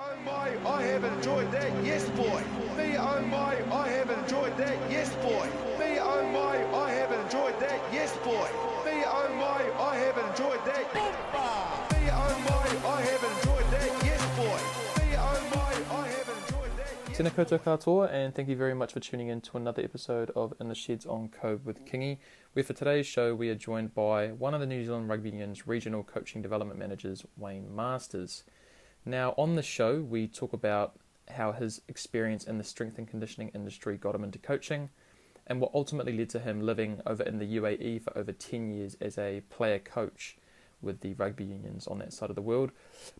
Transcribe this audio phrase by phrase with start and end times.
[0.00, 2.42] oh my, I have enjoyed that, yes boy.
[2.76, 5.46] Me oh my, I have enjoyed that, yes boy.
[5.78, 8.48] Me oh my, I have enjoyed that, yes boy.
[8.86, 10.94] Me oh my, I have enjoyed that.
[10.94, 11.00] Me
[12.10, 14.60] oh my, I have enjoyed that, yes boy.
[15.02, 16.94] Me oh my, I have enjoyed that.
[17.08, 17.18] Yes.
[17.18, 20.54] Tēnā koutou katoa, and thank you very much for tuning in to another episode of
[20.60, 22.18] In the Sheds on Cove with Kingy,
[22.52, 25.66] where for today's show we are joined by one of the New Zealand Rugby Union's
[25.66, 28.44] regional coaching development managers, Wayne Masters.
[29.04, 30.98] Now, on the show, we talk about
[31.30, 34.90] how his experience in the strength and conditioning industry got him into coaching,
[35.46, 38.96] and what ultimately led to him living over in the UAE for over 10 years
[39.00, 40.36] as a player coach
[40.80, 42.70] with the rugby unions on that side of the world,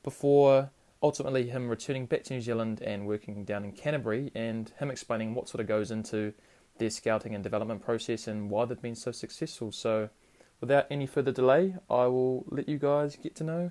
[0.03, 0.71] before
[1.03, 5.35] ultimately him returning back to New Zealand and working down in Canterbury, and him explaining
[5.35, 6.33] what sort of goes into
[6.79, 9.73] their scouting and development process and why they've been so successful.
[9.73, 10.11] So,
[10.61, 13.71] without any further delay, I will let you guys get to know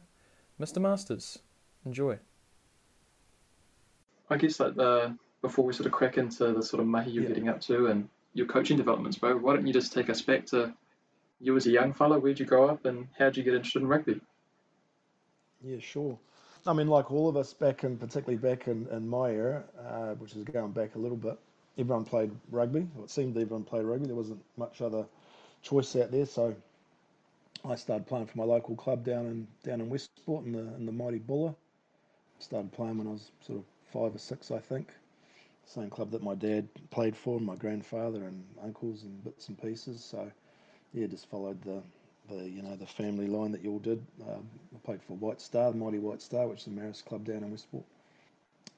[0.59, 0.81] Mr.
[0.81, 1.39] Masters.
[1.88, 2.20] Enjoy.
[4.30, 7.24] I guess like the before we sort of crack into the sort of mahi you're
[7.24, 7.29] Yeah.
[7.29, 10.46] getting up to and your coaching developments, bro, why don't you just take us back
[10.48, 10.74] to
[11.40, 12.20] you as a young fella?
[12.20, 14.20] Where'd you grow up and how'd you get interested in rugby?
[15.63, 16.20] Yeah, sure.
[16.66, 20.16] I mean, like all of us back in, particularly back in, in my era, uh,
[20.16, 21.40] which is going back a little bit,
[21.77, 22.85] everyone played rugby.
[22.98, 24.07] Or it seemed everyone played rugby.
[24.07, 25.05] There wasn't much other
[25.62, 26.26] choice out there.
[26.26, 26.54] So
[27.63, 30.85] I started playing for my local club down in down in Westport in the in
[30.85, 31.55] the mighty Buller.
[32.40, 34.93] Started playing when I was sort of five or six, I think.
[35.66, 40.04] Same club that my dad played for, my grandfather and uncles and bits and pieces.
[40.04, 40.32] So
[40.94, 41.82] yeah, just followed the
[42.29, 44.05] the you know the family line that you all did.
[44.21, 47.26] Um, I played for White Star, the mighty White Star, which is the Marist club
[47.26, 47.85] down in Westport,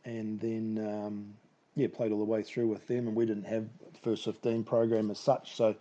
[0.06, 1.34] and then um,
[1.76, 3.08] yeah, played all the way through with them.
[3.08, 3.66] And we didn't have
[4.02, 5.76] first fifteen program as such, so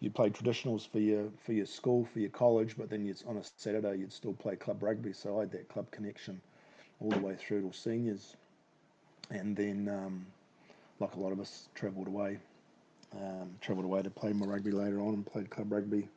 [0.00, 3.36] you played traditionals for your for your school, for your college, but then you'd, on
[3.36, 5.12] a Saturday you'd still play club rugby.
[5.12, 6.40] So I had that club connection
[7.00, 8.36] all the way through till seniors,
[9.30, 10.26] and then um,
[10.98, 12.38] like a lot of us travelled away,
[13.14, 16.08] um, travelled away to play more rugby later on and played club rugby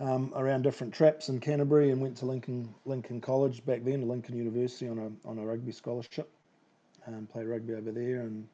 [0.00, 4.06] um, around different traps in Canterbury and went to Lincoln Lincoln College back then to
[4.06, 6.28] Lincoln University on a on a rugby scholarship.
[7.06, 8.46] Um, played rugby over there and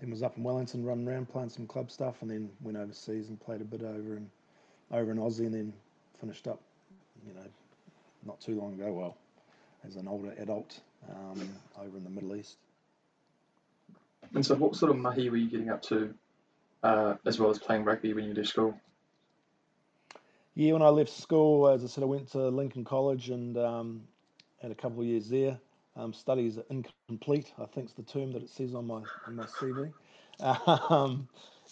[0.00, 3.28] then was up in Wellington running around playing some club stuff and then went overseas
[3.28, 4.30] and played a bit over in
[4.90, 5.72] over in Aussie and then
[6.20, 6.60] finished up,
[7.26, 7.46] you know,
[8.26, 8.92] not too long ago.
[8.92, 9.16] Well,
[9.86, 11.48] as an older adult um,
[11.80, 12.56] over in the Middle East.
[14.34, 16.14] And so what sort of mahi were you getting up to
[16.82, 18.74] uh, as well as playing rugby when you left school?
[20.54, 24.02] Yeah, when I left school, as I said, I went to Lincoln College and um,
[24.60, 25.58] had a couple of years there.
[25.96, 29.36] Um, studies are incomplete, I think is the term that it says on my on
[29.36, 29.92] my CV.
[30.40, 31.28] Um,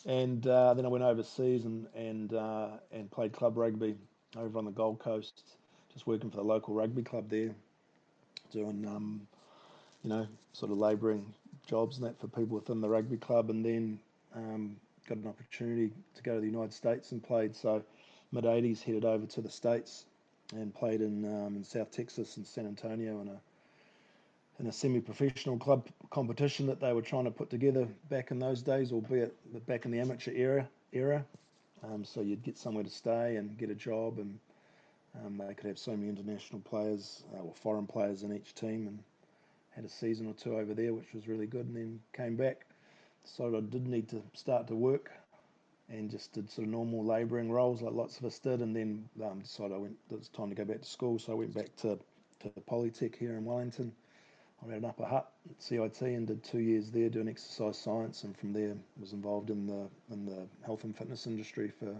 [0.06, 3.96] and uh, then I went overseas and and uh, and played club rugby
[4.36, 5.42] over on the Gold Coast,
[5.92, 7.54] just working for the local rugby club there,
[8.50, 9.20] doing um,
[10.02, 11.24] you know sort of labouring
[11.66, 13.50] jobs and that for people within the rugby club.
[13.50, 13.98] And then
[14.34, 14.76] um,
[15.08, 17.54] got an opportunity to go to the United States and played.
[17.54, 17.82] So
[18.32, 20.04] mid 80s headed over to the states
[20.52, 23.40] and played in um, in South Texas and San Antonio in a
[24.60, 28.60] in a semi-professional club competition that they were trying to put together back in those
[28.60, 29.34] days, albeit
[29.66, 31.24] back in the amateur era era.
[31.82, 34.38] Um, so you'd get somewhere to stay and get a job, and
[35.24, 38.86] um, they could have so many international players uh, or foreign players in each team,
[38.86, 39.02] and
[39.70, 41.66] had a season or two over there, which was really good.
[41.66, 42.66] And then came back,
[43.24, 45.10] decided I did need to start to work
[45.90, 49.08] and just did sort of normal labouring roles like lots of us did, and then
[49.24, 49.96] um, decided I went.
[50.10, 51.98] It was time to go back to school, so I went back to
[52.40, 53.92] to Polytech here in Wellington.
[54.62, 58.24] I ran an Upper Hutt at CIT and did two years there doing exercise science,
[58.24, 61.94] and from there was involved in the in the health and fitness industry for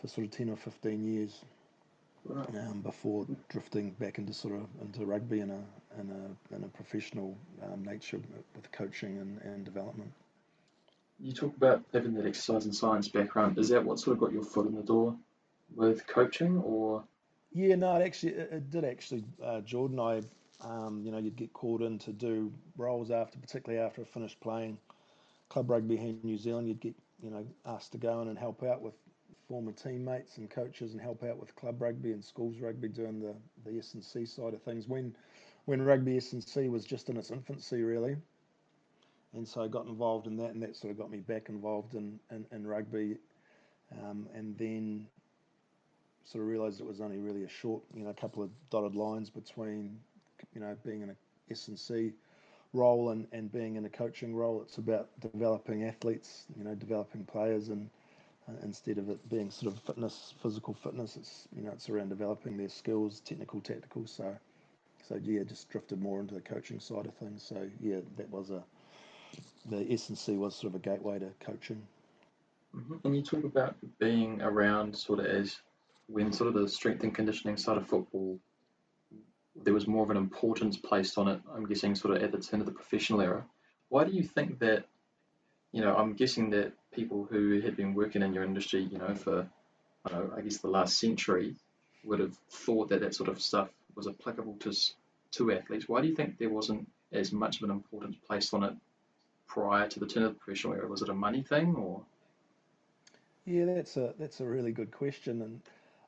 [0.00, 1.44] for sort of ten or fifteen years.
[2.30, 5.60] Um, before drifting back into sort of into rugby in a
[6.00, 8.20] in a in a professional um, nature
[8.54, 10.12] with coaching and, and development.
[11.20, 13.58] You talk about having that exercise and science background.
[13.58, 15.16] Is that what sort of got your foot in the door
[15.74, 17.04] with coaching or
[17.52, 20.00] Yeah, no, it actually it, it did actually, uh, Jordan.
[20.00, 20.22] I,
[20.60, 24.40] um, you know, you'd get called in to do roles after, particularly after I finished
[24.40, 24.78] playing
[25.48, 26.66] club rugby here in New Zealand.
[26.68, 28.94] You'd get, you know, asked to go in and help out with
[29.48, 33.34] former teammates and coaches and help out with club rugby and schools rugby, doing the
[33.68, 34.88] the S and C side of things.
[34.88, 35.14] When
[35.66, 38.16] when rugby S and C was just in its infancy, really.
[39.34, 41.94] And so I got involved in that, and that sort of got me back involved
[41.94, 43.18] in in, in rugby.
[43.92, 45.06] Um, and then
[46.24, 49.30] sort of realised it was only really a short, you know, couple of dotted lines
[49.30, 49.98] between,
[50.54, 51.16] you know, being in a
[51.50, 52.12] S and C
[52.72, 54.62] role and, and being in a coaching role.
[54.62, 57.90] It's about developing athletes, you know, developing players, and
[58.62, 62.56] instead of it being sort of fitness, physical fitness, it's you know, it's around developing
[62.56, 64.06] their skills, technical, tactical.
[64.06, 64.34] So
[65.08, 67.42] so yeah, just drifted more into the coaching side of things.
[67.42, 68.62] So yeah, that was a
[69.66, 71.82] the S and C was sort of a gateway to coaching.
[72.74, 72.94] Mm-hmm.
[73.04, 75.56] And you talk about being around sort of as
[76.06, 78.38] when sort of the strength and conditioning side of football,
[79.56, 81.40] there was more of an importance placed on it.
[81.54, 83.44] I'm guessing sort of at the turn of the professional era.
[83.88, 84.86] Why do you think that?
[85.72, 89.14] You know, I'm guessing that people who had been working in your industry, you know,
[89.14, 89.46] for
[90.04, 91.56] I, know, I guess the last century,
[92.04, 94.72] would have thought that that sort of stuff was applicable to
[95.32, 95.88] to athletes.
[95.88, 98.74] Why do you think there wasn't as much of an importance placed on it
[99.46, 100.86] prior to the turn of the professional era?
[100.86, 102.02] Was it a money thing or?
[103.44, 105.60] Yeah, that's a that's a really good question, and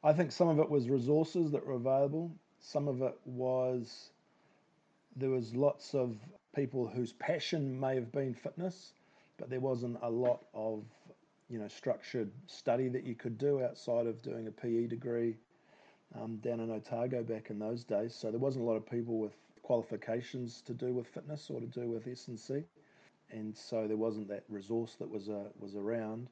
[0.02, 2.30] I think some of it was resources that were available.
[2.60, 4.10] Some of it was
[5.16, 6.16] there was lots of
[6.54, 8.92] people whose passion may have been fitness,
[9.38, 10.84] but there wasn't a lot of
[11.48, 15.36] you know structured study that you could do outside of doing a PE degree
[16.20, 18.14] um, down in Otago back in those days.
[18.14, 21.66] So there wasn't a lot of people with qualifications to do with fitness or to
[21.66, 22.62] do with S and C,
[23.30, 26.28] and so there wasn't that resource that was uh, was around.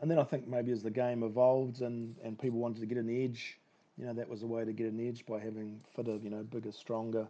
[0.00, 2.98] And then I think maybe as the game evolved and, and people wanted to get
[2.98, 3.58] an edge,
[3.96, 6.44] you know, that was a way to get an edge by having fitter, you know,
[6.44, 7.26] bigger, stronger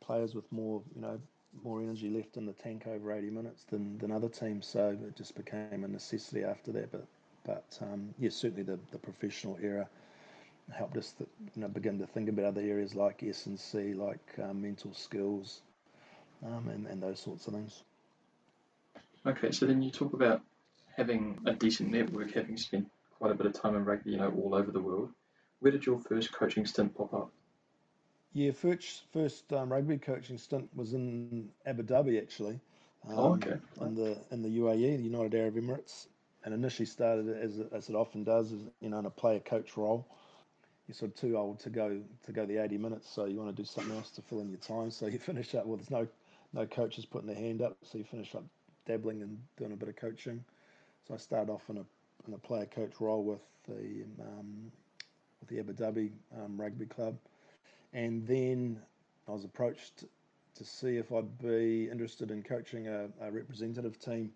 [0.00, 1.20] players with more, you know,
[1.62, 4.66] more energy left in the tank over 80 minutes than, than other teams.
[4.66, 6.90] So it just became a necessity after that.
[6.90, 7.06] But
[7.44, 9.86] but um, yes, certainly the, the professional era
[10.72, 13.92] helped us, th- you know, begin to think about other areas like S and C,
[13.92, 15.60] like uh, mental skills,
[16.44, 17.82] um, and and those sorts of things.
[19.26, 20.42] Okay, so then you talk about
[20.96, 24.32] having a decent network, having spent quite a bit of time in rugby, you know,
[24.42, 25.10] all over the world.
[25.60, 27.32] Where did your first coaching stint pop up?
[28.34, 32.60] Yeah, first first um, rugby coaching stint was in Abu Dhabi actually.
[33.08, 33.56] Um, oh, okay.
[33.80, 36.08] In the in the UAE, the United Arab Emirates,
[36.44, 39.76] and initially started as as it often does, as you know, in a player coach
[39.76, 40.06] role
[40.86, 43.54] you're sort of too old to go to go the 80 minutes, so you want
[43.54, 44.90] to do something else to fill in your time.
[44.90, 45.66] So you finish up.
[45.66, 46.06] Well, there's no
[46.52, 48.44] no coaches putting their hand up, so you finish up
[48.86, 50.44] dabbling and doing a bit of coaching.
[51.08, 51.84] So I started off in a
[52.26, 54.70] in a player coach role with the um,
[55.40, 57.16] with the Abu Dhabi um, Rugby Club,
[57.94, 58.78] and then
[59.28, 60.04] I was approached
[60.56, 64.32] to see if I'd be interested in coaching a, a representative team.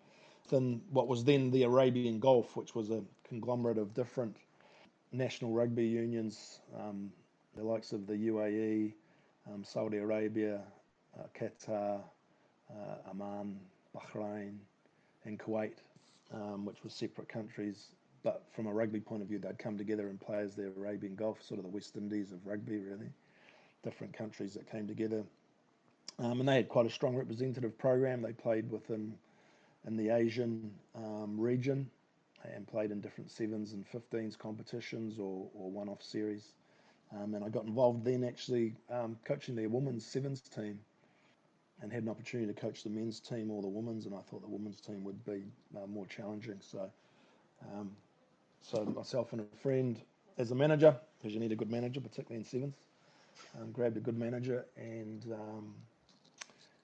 [0.49, 4.35] Then what was then the Arabian Gulf, which was a conglomerate of different
[5.11, 7.11] national rugby unions, um,
[7.55, 8.93] the likes of the UAE,
[9.53, 10.61] um, Saudi Arabia,
[11.19, 12.01] uh, Qatar,
[12.69, 13.59] uh, Oman,
[13.95, 14.55] Bahrain,
[15.25, 15.75] and Kuwait,
[16.33, 17.89] um, which were separate countries.
[18.23, 21.15] But from a rugby point of view, they'd come together and play as the Arabian
[21.15, 23.09] Gulf, sort of the West Indies of rugby, really.
[23.83, 25.23] Different countries that came together.
[26.19, 28.21] Um, and they had quite a strong representative program.
[28.21, 29.13] They played within
[29.87, 31.89] in the Asian um, region
[32.43, 36.53] and played in different sevens and 15s competitions or, or one off series.
[37.15, 40.79] Um, and I got involved then actually um, coaching their women's sevens team
[41.81, 44.05] and had an opportunity to coach the men's team or the women's.
[44.05, 45.43] And I thought the women's team would be
[45.75, 46.59] uh, more challenging.
[46.59, 46.89] So,
[47.73, 47.91] um,
[48.61, 49.99] so myself and a friend
[50.37, 52.75] as a manager, because you need a good manager, particularly in sevens,
[53.59, 55.73] um, grabbed a good manager and um,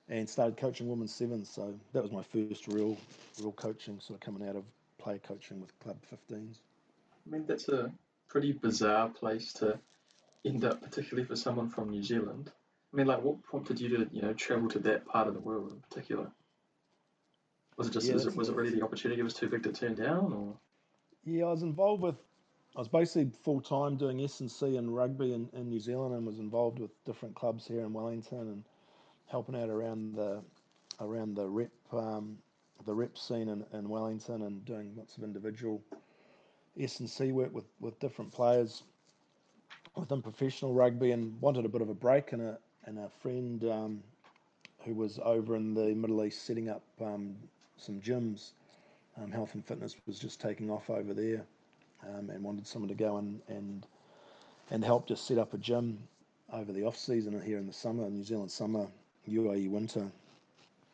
[0.09, 1.49] and started coaching women's sevens.
[1.49, 2.97] So that was my first real
[3.39, 4.63] real coaching, sort of coming out of
[4.97, 6.57] player coaching with Club 15s.
[7.25, 7.91] I mean, that's a
[8.27, 9.79] pretty bizarre place to
[10.45, 12.51] end up, particularly for someone from New Zealand.
[12.93, 15.39] I mean, like, what prompted you to, you know, travel to that part of the
[15.39, 16.31] world in particular?
[17.77, 19.73] Was it just, yeah, was, it, was it really the opportunity was too big to
[19.73, 20.53] turn down, or?
[21.25, 22.15] Yeah, I was involved with,
[22.75, 26.13] I was basically full time doing S and C and rugby in, in New Zealand,
[26.13, 28.63] and was involved with different clubs here in Wellington and
[29.27, 30.41] helping out around the
[30.99, 32.37] around the rep um,
[32.85, 35.81] the rep scene in, in Wellington and doing lots of individual
[36.77, 38.83] S and C work with, with different players
[39.95, 43.63] within professional rugby and wanted a bit of a break and a and a friend
[43.63, 44.03] um,
[44.83, 47.35] who was over in the Middle East setting up um,
[47.77, 48.51] some gyms.
[49.17, 51.45] Um, health and fitness was just taking off over there,
[52.03, 53.85] um, and wanted someone to go and and
[54.71, 55.97] and help just set up a gym
[56.51, 58.87] over the off season here in the summer, New Zealand summer,
[59.29, 60.11] UAE winter,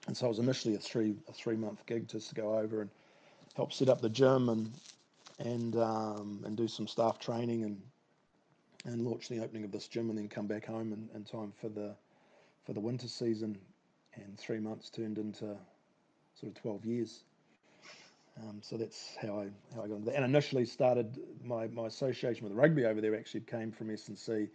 [0.08, 2.82] and so it was initially a three a three month gig just to go over
[2.82, 2.90] and
[3.56, 4.72] help set up the gym and
[5.40, 7.82] and um, and do some staff training and
[8.86, 11.54] and launch the opening of this gym and then come back home in, in time
[11.60, 11.96] for the
[12.66, 13.58] for the winter season.
[14.16, 15.56] And three months turned into
[16.36, 17.24] sort of 12 years
[18.40, 20.16] um, so that's how I how I got into that.
[20.16, 24.48] And initially started my, my association with rugby over there actually came from S&C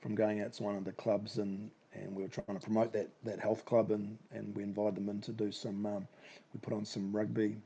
[0.00, 2.92] from going out to one of the clubs and and we were trying to promote
[2.92, 6.06] that that health club and and we invited them in to do some um,
[6.52, 7.56] we put on some rugby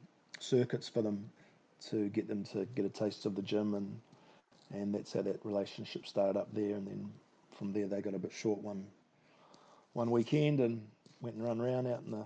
[0.40, 1.30] circuits for them
[1.80, 4.00] to get them to get a taste of the gym and
[4.72, 6.74] and that's how that relationship started up there.
[6.76, 7.10] And then
[7.52, 8.86] from there they got a bit short one
[9.94, 10.86] one weekend and
[11.20, 12.24] went and run around out in the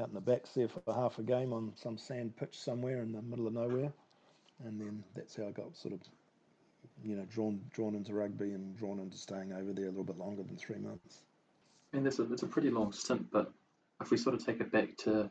[0.00, 3.12] out in the backs there for half a game on some sand pitch somewhere in
[3.12, 3.92] the middle of nowhere,
[4.64, 6.00] and then that's how I got sort of
[7.02, 10.18] you know drawn drawn into rugby and drawn into staying over there a little bit
[10.18, 11.22] longer than three months.
[11.92, 13.52] And that's a that's a pretty long stint, but
[14.00, 15.30] if we sort of take it back to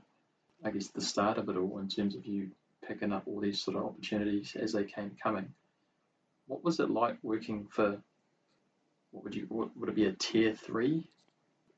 [0.64, 2.52] I guess the start of it all in terms of you
[2.88, 5.54] picking up all these sort of opportunities as they came coming.
[6.48, 8.02] What was it like working for?
[9.12, 9.46] What would you?
[9.50, 11.08] What, would it be a tier three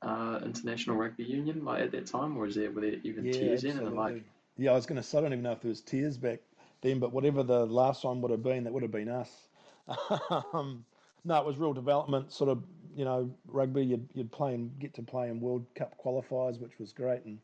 [0.05, 3.31] uh, international rugby union like at that time, or is there were there even Yeah,
[3.31, 3.77] tiers in?
[3.79, 4.23] And like,
[4.57, 6.39] Yeah, I was going to say I don't even know if there was tiers back
[6.81, 9.49] then, but whatever the last one would have been, that would have been us.
[10.53, 10.85] um,
[11.23, 12.63] no, it was real development, sort of,
[12.95, 13.83] you know, rugby.
[13.83, 17.39] You'd, you'd play and get to play in World Cup qualifiers, which was great, and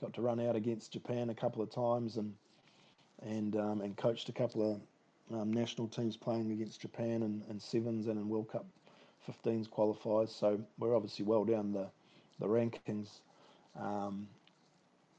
[0.00, 2.34] got to run out against Japan a couple of times, and
[3.22, 7.60] and um, and coached a couple of um, national teams playing against Japan and, and
[7.60, 8.66] sevens and in World Cup
[9.28, 10.30] 15s qualifiers.
[10.30, 11.86] So we're obviously well down the
[12.40, 13.20] the rankings.
[13.78, 14.26] Um,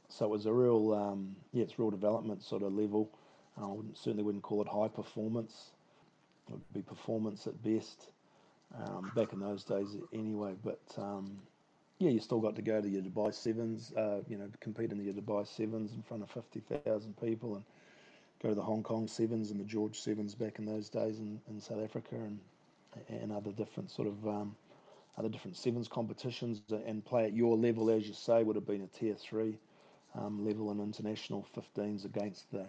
[0.10, 3.10] so it was a real, um, yeah, it's real development sort of level.
[3.62, 5.72] I wouldn't, certainly wouldn't call it high performance.
[6.48, 8.12] It would be performance at best.
[8.74, 10.54] Um, back in those days, anyway.
[10.64, 11.40] But um,
[12.00, 13.92] yeah, you still got to go to your Dubai Sevens.
[13.92, 17.66] Uh, you know, compete in your Dubai Sevens in front of fifty thousand people, and
[18.42, 21.42] go to the Hong Kong Sevens and the George Sevens back in those days in,
[21.50, 22.40] in South Africa, and
[23.10, 24.26] and other different sort of
[25.18, 28.82] other different sevens competitions, and play at your level, as you say, would have been
[28.82, 29.58] a tier three
[30.16, 32.66] um, level in international 15s against the,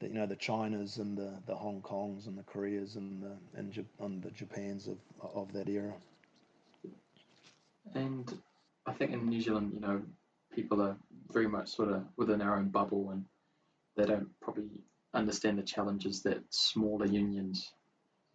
[0.00, 3.32] the you know the Chinas and the, the Hong Kongs and the Koreas and the
[3.58, 5.94] and, and the Japans of of that era.
[7.94, 8.32] and
[8.86, 10.02] I think in New Zealand, you know,
[10.54, 10.96] people are
[11.30, 13.24] very much sort of within our own bubble, and
[13.96, 14.68] they don't probably
[15.14, 17.72] understand the challenges that smaller unions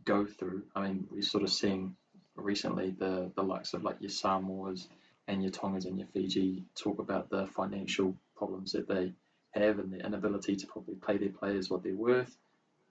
[0.06, 0.63] go through.
[0.75, 1.96] I mean, we're sort of seeing
[2.43, 4.88] recently the the likes of like your Samoas
[5.27, 9.13] and your Tongas and your Fiji talk about the financial problems that they
[9.51, 12.38] have and the inability to probably pay their players what they're worth,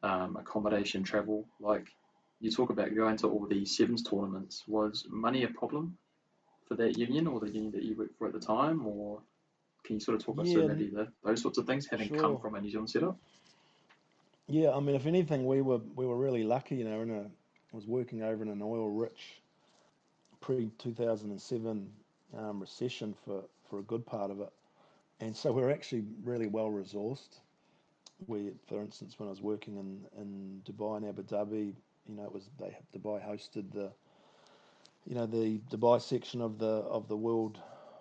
[0.02, 1.44] um, accommodation, travel.
[1.60, 1.88] Like
[2.40, 4.64] you talk about going to all these sevens tournaments.
[4.66, 5.96] Was money a problem
[6.66, 9.20] for that union or the union that you worked for at the time, or
[9.84, 12.08] can you sort of talk us through Yeah, maybe the, those sorts of things, having
[12.10, 13.16] come from a New Zealand setup?
[14.48, 16.76] Yeah, I mean, if anything, we were we were really lucky.
[16.76, 17.24] You know, in a
[17.72, 19.40] I was working over in an oil-rich
[20.40, 21.92] pre 2007
[22.36, 24.52] um, recession for for a good part of it,
[25.20, 27.40] and so we're actually really well resourced.
[28.26, 31.74] We, for instance, when I was working in, in Dubai and Abu Dhabi,
[32.08, 33.92] you know, it was they Dubai hosted the,
[35.06, 37.58] you know, the Dubai section of the of the World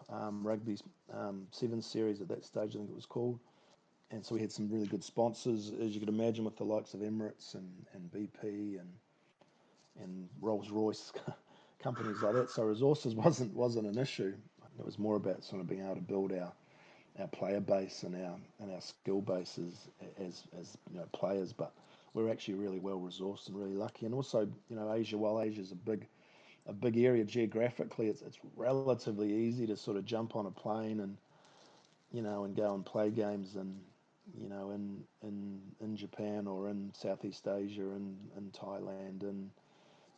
[0.10, 0.78] um, Rugby
[1.14, 3.40] um, Sevens Series at that stage, I think it was called.
[4.12, 6.94] And so we had some really good sponsors, as you could imagine, with the likes
[6.94, 8.90] of Emirates and, and BP and
[10.04, 11.12] and Rolls Royce
[11.80, 12.50] companies like that.
[12.50, 14.34] So resources wasn't wasn't an issue.
[14.80, 16.52] It was more about sort of being able to build our
[17.20, 19.88] our player base and our and our skill bases
[20.20, 21.54] as as you know players.
[21.54, 21.74] But
[22.14, 24.06] we're actually really well resourced and really lucky.
[24.06, 26.08] And also, you know, Asia, while Asia's a big
[26.68, 31.00] a big area geographically, it's it's relatively easy to sort of jump on a plane
[31.00, 31.18] and
[32.12, 33.80] you know and go and play games and
[34.40, 39.50] you know in in in Japan or in Southeast Asia and in Thailand and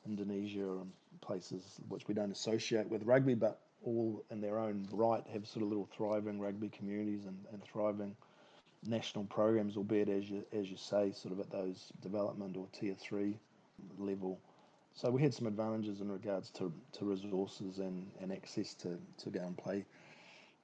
[0.06, 0.92] Indonesia and
[1.22, 5.64] places which we don't associate with rugby, but all in their own right have sort
[5.64, 8.16] of little thriving rugby communities and, and thriving
[8.86, 12.96] national programs, albeit as you as you say, sort of at those development or tier
[12.96, 13.38] three
[13.98, 14.40] level.
[14.94, 19.30] So we had some advantages in regards to, to resources and, and access to, to
[19.30, 19.86] go and play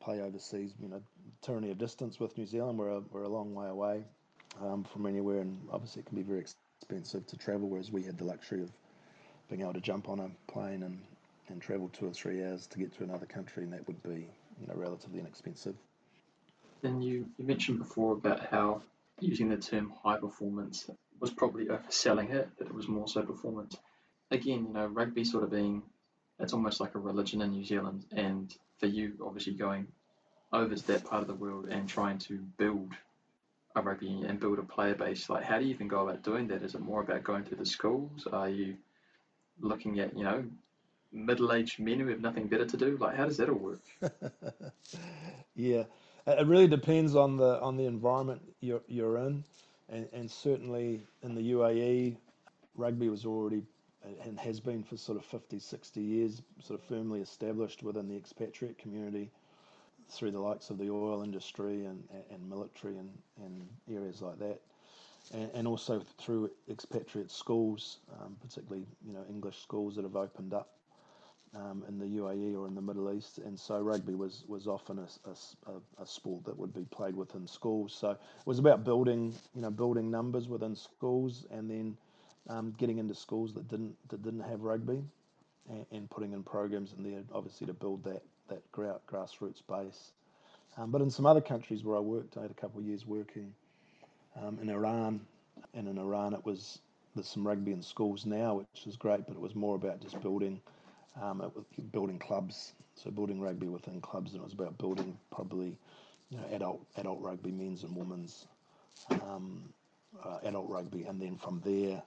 [0.02, 0.74] play overseas.
[0.82, 1.02] You know,
[1.42, 4.04] tyranny of distance with New Zealand, we're a, we're a long way away
[4.62, 7.70] um, from anywhere, and obviously it can be very expensive to travel.
[7.70, 8.72] Whereas we had the luxury of
[9.50, 11.00] being able to jump on a plane and,
[11.50, 14.28] and travel two or three hours to get to another country, and that would be
[14.62, 15.76] you know relatively inexpensive.
[16.82, 18.82] Then you, you mentioned before about how
[19.20, 23.78] using the term high performance was probably overselling it, that it was more so performance.
[24.32, 25.84] Again, you know, rugby sort of being,
[26.40, 28.06] it's almost like a religion in New Zealand.
[28.12, 29.88] And for you, obviously going
[30.52, 32.92] over to that part of the world and trying to build
[33.76, 36.48] a rugby and build a player base, like how do you even go about doing
[36.48, 36.64] that?
[36.64, 38.28] Is it more about going through the schools?
[38.32, 38.76] Are you
[39.60, 40.44] looking at, you know,
[41.12, 42.98] middle-aged men who have nothing better to do?
[42.98, 43.82] Like, how does that all work?
[45.58, 45.84] Yeah,
[46.28, 49.46] it really depends on the on the environment you're you're in,
[49.88, 52.18] and and certainly in the UAE,
[52.76, 53.64] rugby was already
[54.24, 58.16] and has been for sort of 50, 60 years, sort of firmly established within the
[58.16, 59.32] expatriate community
[60.08, 63.10] through the likes of the oil industry and, and military and,
[63.44, 64.62] and areas like that.
[65.34, 70.54] And, and also through expatriate schools, um, particularly you know English schools that have opened
[70.54, 70.76] up
[71.56, 75.00] um, in the UAE or in the Middle East, and so rugby was was often
[75.00, 77.94] a, a, a, sport that would be played within schools.
[77.94, 81.98] So it was about building, you know, building numbers within schools, and then
[82.50, 85.02] um, getting into schools that didn't that didn't have rugby,
[85.70, 90.12] and, and, putting in programs in there, obviously to build that that grassroots base.
[90.78, 93.06] Um, but in some other countries where I worked, I had a couple of years
[93.06, 93.54] working
[94.42, 95.22] um, in Iran,
[95.74, 96.80] and in Iran it was
[97.16, 100.20] there's some rugby in schools now, which is great, but it was more about just
[100.22, 100.62] building
[101.22, 105.18] um, it was building clubs, so building rugby within clubs, and it was about building
[105.32, 105.78] probably
[106.30, 108.48] you know adult adult rugby, men's and women's
[109.22, 109.74] um,
[110.24, 112.02] uh, adult rugby, and then from there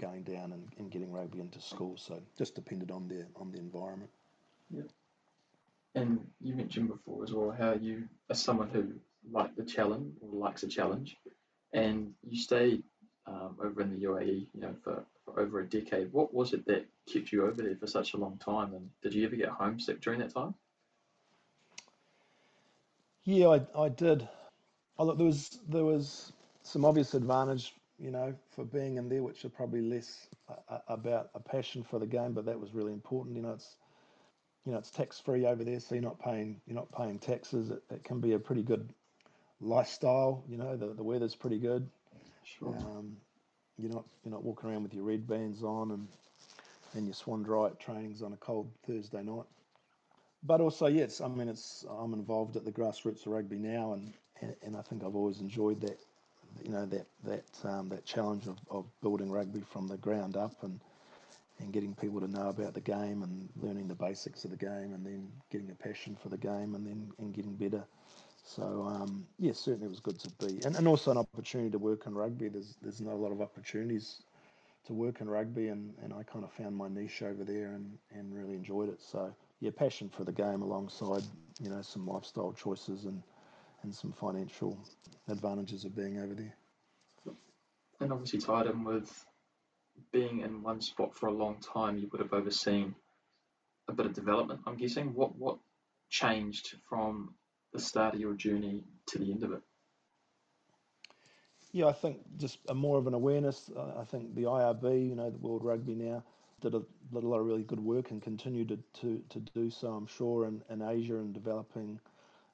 [0.00, 2.02] going down and, and getting rugby into schools.
[2.06, 4.10] So just depended on the on the environment.
[4.70, 4.82] Yeah.
[5.94, 8.94] And you mentioned before as well how you are someone who
[9.30, 11.16] likes the challenge or likes a challenge,
[11.74, 12.82] and you stayed
[13.26, 16.12] um, over in the UAE, you know, for, for over a decade.
[16.12, 18.72] What was it that kept you over there for such a long time?
[18.74, 20.54] And did you ever get homesick during that time?
[23.24, 24.28] Yeah, I, I did.
[24.98, 29.22] Oh, look, there was there was some obvious advantage, you know, for being in there,
[29.22, 32.92] which are probably less uh, about a passion for the game, but that was really
[32.92, 33.34] important.
[33.34, 33.76] You know, it's
[34.64, 37.70] you know it's tax free over there, so you're not paying you're not paying taxes.
[37.70, 38.92] It, it can be a pretty good
[39.64, 40.44] lifestyle.
[40.48, 41.88] You know, the the weather's pretty good.
[42.44, 42.76] Sure.
[42.76, 43.16] Um,
[43.78, 46.08] you're not you're not walking around with your red bands on and
[46.94, 49.46] and your Swanndri trainings on a cold Thursday night.
[50.44, 54.12] But also, yes, I mean, it's I'm involved at the grassroots of rugby now, and,
[54.40, 55.98] and, and I think I've always enjoyed that,
[56.62, 60.62] you know, that that um, that challenge of, of building rugby from the ground up
[60.62, 60.80] and
[61.60, 64.92] and getting people to know about the game and learning the basics of the game
[64.92, 67.84] and then getting a passion for the game and then and getting better
[68.46, 71.78] so um, yeah, certainly it was good to be, and, and also an opportunity to
[71.78, 72.48] work in rugby.
[72.48, 74.22] There's there's not a lot of opportunities
[74.86, 77.96] to work in rugby, and, and I kind of found my niche over there and,
[78.10, 79.00] and really enjoyed it.
[79.00, 81.22] So yeah, passion for the game alongside
[81.58, 83.22] you know some lifestyle choices and
[83.82, 84.78] and some financial
[85.28, 86.54] advantages of being over there.
[88.00, 89.24] And obviously tied in with
[90.12, 92.94] being in one spot for a long time, you would have overseen
[93.88, 94.60] a bit of development.
[94.66, 95.14] I'm guessing.
[95.14, 95.58] What what
[96.10, 97.34] changed from
[97.74, 99.60] the start of your journey to the end of it?
[101.72, 103.68] Yeah, I think just a more of an awareness.
[103.76, 106.22] Uh, I think the IRB, you know, the World Rugby now,
[106.60, 106.82] did a,
[107.12, 110.06] did a lot of really good work and continue to, to, to do so, I'm
[110.06, 111.98] sure, in, in Asia and developing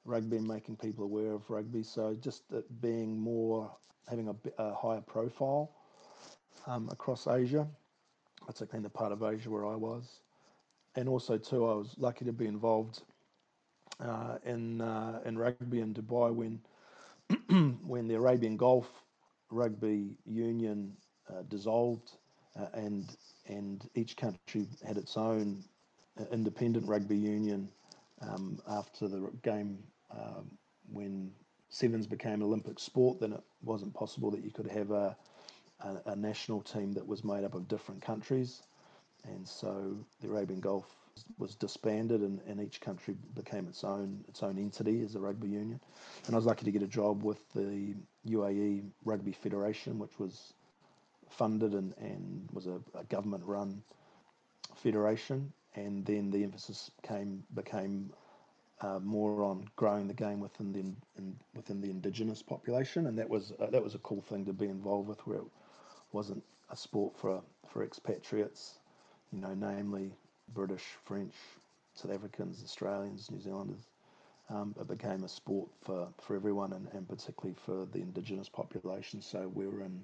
[0.05, 1.83] rugby and making people aware of rugby.
[1.83, 3.71] So just it being more,
[4.09, 5.71] having a, a higher profile
[6.65, 7.67] um, across Asia,
[8.47, 10.21] particularly in the part of Asia where I was.
[10.95, 13.03] And also, too, I was lucky to be involved
[14.45, 16.61] in uh, in rugby in Dubai when
[17.85, 19.03] when the Arabian Gulf
[19.49, 20.95] Rugby Union
[21.29, 22.17] uh, dissolved
[22.59, 23.15] uh, and
[23.47, 25.63] and each country had its own
[26.19, 27.69] uh, independent rugby union
[28.21, 30.57] um, after the game um,
[30.91, 31.31] when
[31.69, 33.19] sevens became Olympic sport.
[33.19, 35.17] Then it wasn't possible that you could have a,
[36.05, 38.63] a national team that was made up of different countries,
[39.25, 41.00] and so the Arabian Gulf
[41.37, 45.49] was disbanded and, and each country became its own its own entity as a rugby
[45.49, 45.79] union.
[46.25, 47.95] And I was lucky to get a job with the
[48.27, 50.53] UAE Rugby Federation, which was
[51.29, 53.81] funded and, and was a, a government run
[54.75, 55.51] federation.
[55.75, 58.11] And then the emphasis came became
[58.81, 60.79] uh, more on growing the game within the
[61.17, 64.53] in, within the indigenous population, and that was uh, that was a cool thing to
[64.53, 65.45] be involved with, where it
[66.11, 68.79] wasn't a sport for for expatriates,
[69.31, 70.11] you know, namely
[70.53, 71.33] British, French,
[71.93, 73.87] South Africans, Australians, New Zealanders.
[74.49, 79.21] Um, it became a sport for, for everyone and, and particularly for the indigenous population.
[79.21, 80.03] So we were in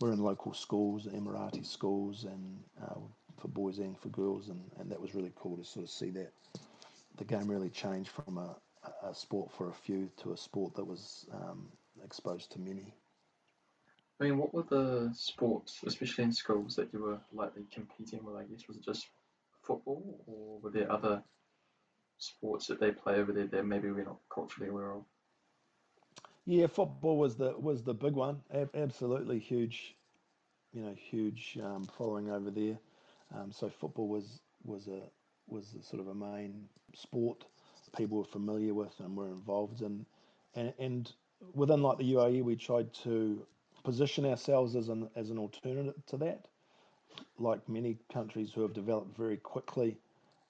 [0.00, 2.98] we're in local schools, Emirati schools, and uh,
[3.38, 6.10] for boys and for girls, and, and that was really cool to sort of see
[6.10, 6.32] that
[7.18, 8.56] the game really changed from a,
[9.06, 11.68] a sport for a few to a sport that was um,
[12.02, 12.94] exposed to many.
[14.20, 18.36] I mean, what were the sports, especially in schools, that you were likely competing with?
[18.36, 19.06] I guess was it just
[19.70, 21.22] football, or were there other
[22.18, 25.04] sports that they play over there that maybe we're not culturally aware of?
[26.44, 28.40] Yeah, football was the was the big one.
[28.74, 29.94] absolutely huge,
[30.72, 32.78] you know, huge um, following over there.
[33.34, 35.00] Um, so football was was a
[35.46, 37.44] was a sort of a main sport
[37.96, 40.06] people were familiar with and were involved in,
[40.54, 41.12] and and
[41.54, 43.46] within like the UAE, we tried to
[43.82, 46.46] position ourselves as an as an alternative to that
[47.40, 49.98] like many countries who have developed very quickly,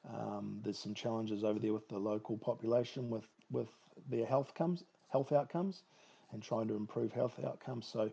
[0.09, 3.69] um, there's some challenges over there with the local population with, with
[4.09, 5.83] their health comes health outcomes
[6.33, 7.87] and trying to improve health outcomes.
[7.87, 8.11] So,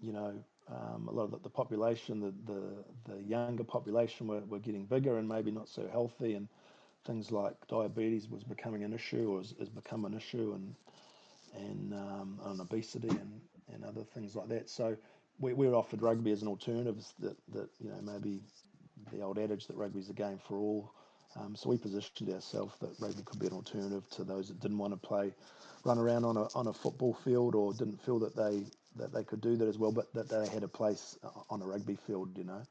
[0.00, 0.34] you know,
[0.70, 4.76] um, a lot of the, the population, the, the, the younger population were, were getting
[4.76, 6.48] bigger and maybe not so healthy, and
[7.04, 10.74] things like diabetes was becoming an issue or has, has become an issue, and
[11.54, 13.40] and, um, obesity and,
[13.72, 14.68] and other things like that.
[14.70, 14.96] So
[15.38, 18.40] we, we're offered rugby as an alternative that, that you know maybe
[19.12, 20.92] the old adage that rugby is a game for all.
[21.34, 24.78] Um, so we positioned ourselves that rugby could be an alternative to those that didn't
[24.78, 25.32] want to play,
[25.84, 28.64] run around on a on a football field or didn't feel that they
[28.96, 31.18] that they could do that as well, but that they had a place
[31.48, 32.62] on a rugby field, you know,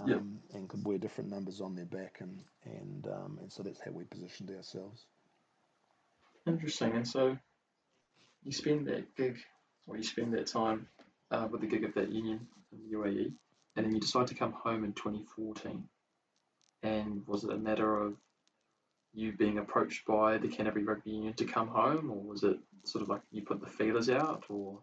[0.00, 3.80] um, and could wear different numbers on their back, and and um, and so that's
[3.80, 5.04] how we positioned ourselves.
[6.46, 7.36] Interesting, and so
[8.44, 9.38] you spend that gig,
[9.86, 10.88] or you spend that time
[11.30, 13.32] uh, with the gig of that union in the UAE,
[13.76, 15.84] and then you decide to come home in 2014.
[16.82, 18.14] And was it a matter of
[19.14, 23.02] you being approached by the Canterbury Rugby Union to come home, or was it sort
[23.02, 24.78] of like you put the feelers out, or?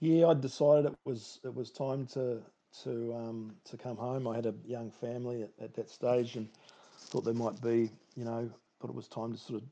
[0.00, 2.42] Yeah, I decided it was it was time to
[2.82, 4.26] to um, to come home.
[4.26, 6.48] I had a young family at, at that stage, and
[6.98, 9.68] thought there might be, you know, thought it was time to sort of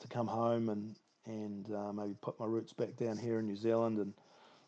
[0.00, 3.56] to come home and and uh, maybe put my roots back down here in New
[3.56, 3.98] Zealand.
[3.98, 4.14] And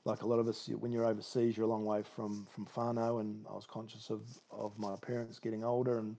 [0.08, 3.20] like a lot of us, when you're overseas, you're a long way from from whānau,
[3.20, 6.16] and I was conscious of of my parents getting older, and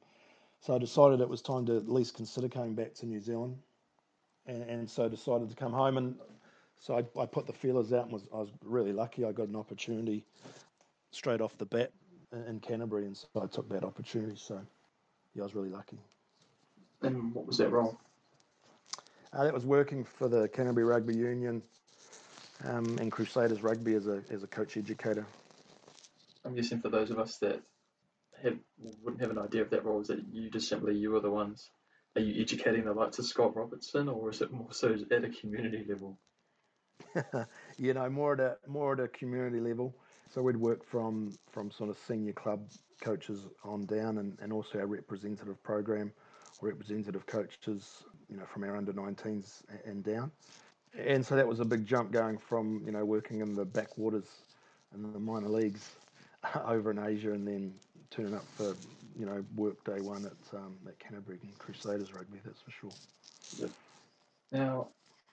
[0.61, 3.57] so I decided it was time to at least consider coming back to New Zealand.
[4.45, 6.15] And, and so decided to come home and
[6.79, 9.25] so I, I put the feelers out and was, I was really lucky.
[9.25, 10.23] I got an opportunity
[11.11, 11.91] straight off the bat
[12.31, 14.37] in, in Canterbury, and so I took that opportunity.
[14.37, 14.61] So,
[15.35, 15.99] yeah, I was really lucky.
[17.01, 17.99] And what was that role?
[19.33, 21.61] Uh, that was working for the Canterbury Rugby Union
[22.65, 25.25] um, and Crusaders Rugby as a as a coach educator.
[26.45, 27.61] I'm guessing for those of us that
[28.43, 28.57] have,
[29.03, 31.29] wouldn't have an idea of that role, is that you just simply you are the
[31.29, 31.69] ones.
[32.15, 35.29] Are you educating the likes of Scott Robertson, or is it more so at a
[35.29, 36.17] community level?
[37.77, 39.95] you know, more at a more at a community level.
[40.33, 42.69] So we'd work from from sort of senior club
[43.01, 46.11] coaches on down, and, and also our representative program,
[46.61, 50.31] representative coaches, you know, from our under 19s and down.
[50.97, 54.27] And so that was a big jump going from you know working in the backwaters
[54.93, 55.89] and the minor leagues
[56.65, 57.73] over in Asia, and then
[58.09, 58.75] turning up for
[59.17, 62.39] you know work day one at um, at Canterbury Crusaders rugby.
[62.43, 62.91] That's for sure.
[63.57, 63.69] Yep.
[64.51, 64.87] Now,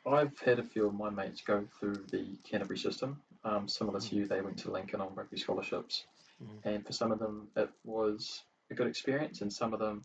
[0.07, 3.21] I've had a few of my mates go through the Canterbury system.
[3.45, 6.05] Um, similar to you, they went to Lincoln on rugby scholarships,
[6.43, 6.69] mm-hmm.
[6.69, 10.05] and for some of them it was a good experience, and some of them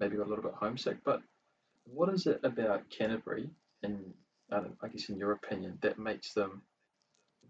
[0.00, 0.98] maybe got a little bit homesick.
[1.04, 1.22] But
[1.84, 3.50] what is it about Canterbury,
[4.52, 6.62] in I guess in your opinion, that makes them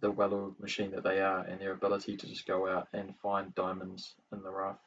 [0.00, 3.54] the well-oiled machine that they are, and their ability to just go out and find
[3.54, 4.78] diamonds in the rough,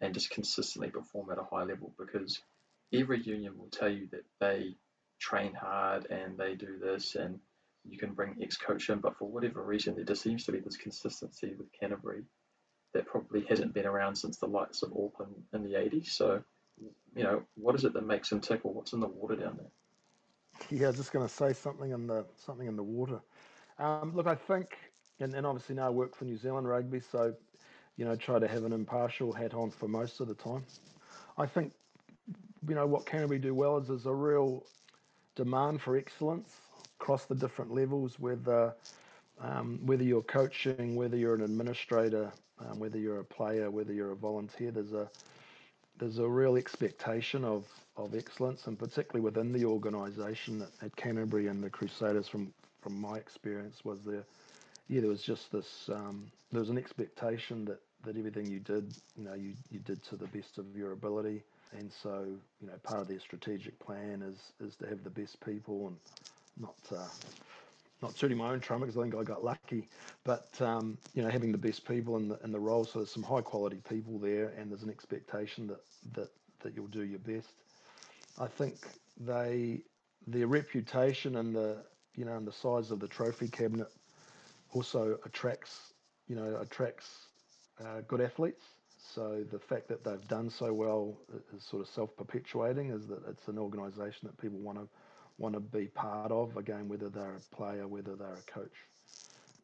[0.00, 1.94] and just consistently perform at a high level?
[1.98, 2.42] Because
[2.92, 4.76] every union will tell you that they
[5.18, 7.40] train hard and they do this and
[7.86, 10.76] you can bring ex-coach in, but for whatever reason, there just seems to be this
[10.76, 12.22] consistency with Canterbury
[12.92, 16.08] that probably hasn't been around since the likes of Auckland in the 80s.
[16.08, 16.42] So,
[17.14, 19.56] you know, what is it that makes them tick, or what's in the water down
[19.58, 19.70] there?
[20.70, 23.20] Yeah, I was just going to say something in the something in the water.
[23.78, 24.76] Um, look, I think,
[25.20, 27.34] and, and obviously now I work for New Zealand Rugby, so
[27.96, 30.64] you know, try to have an impartial hat on for most of the time.
[31.38, 31.72] I think,
[32.68, 34.64] you know, what Canterbury do well is there's a real
[35.36, 36.60] demand for excellence
[37.00, 38.74] across the different levels, whether
[39.40, 44.12] um, whether you're coaching, whether you're an administrator, um, whether you're a player, whether you're
[44.12, 44.70] a volunteer.
[44.70, 45.08] There's a
[45.98, 47.64] there's a real expectation of,
[47.96, 53.16] of excellence, and particularly within the organisation at, Canterbury and the Crusaders, from from my
[53.16, 54.24] experience, was there.
[54.88, 55.88] Yeah, there was just this.
[55.88, 60.02] Um, there was an expectation that, that everything you did, you know, you, you did
[60.04, 61.42] to the best of your ability.
[61.72, 62.26] And so,
[62.60, 65.96] you know, part of their strategic plan is is to have the best people and
[66.60, 67.08] not uh,
[68.04, 69.88] not shooting my own trumpet because I think I got lucky,
[70.24, 72.84] but um, you know, having the best people in the in the role.
[72.84, 75.80] So there's some high quality people there, and there's an expectation that
[76.12, 77.48] that that you'll do your best.
[78.38, 78.74] I think
[79.18, 79.82] they
[80.26, 81.78] their reputation and the
[82.14, 83.88] you know and the size of the trophy cabinet
[84.72, 85.92] also attracts
[86.28, 87.28] you know attracts
[87.80, 88.64] uh, good athletes
[89.14, 91.16] so the fact that they've done so well
[91.54, 94.88] is sort of self-perpetuating, is that it's an organisation that people want to
[95.38, 96.56] want to be part of.
[96.56, 98.74] Again, whether they're a player, whether they're a coach,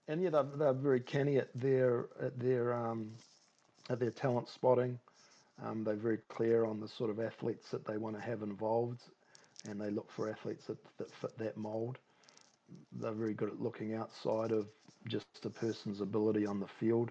[0.08, 3.10] and yeah, they're, they're very canny at their at their um,
[3.88, 4.98] at their talent spotting.
[5.64, 9.00] Um, they're very clear on the sort of athletes that they want to have involved,
[9.68, 11.98] and they look for athletes that, that fit that mould.
[12.92, 14.66] They're very good at looking outside of
[15.06, 17.10] just a person's ability on the field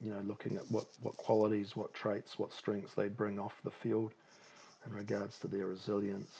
[0.00, 3.70] you know, looking at what, what qualities, what traits, what strengths they bring off the
[3.70, 4.12] field
[4.86, 6.30] in regards to their resilience,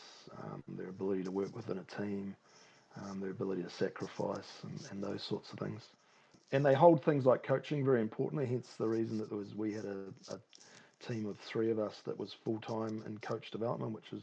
[0.42, 2.35] um, their ability to work within a team,
[2.96, 5.83] um, their ability to sacrifice, and, and, those sorts of things.
[6.53, 8.46] and they hold things like coaching very importantly.
[8.46, 10.38] Hence the reason that there was we had a, a
[11.07, 14.22] team of three of us that was full time in coach development, which was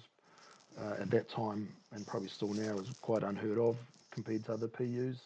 [0.80, 3.78] uh, at that time and probably still now is quite unheard of
[4.12, 5.18] compared to other PUs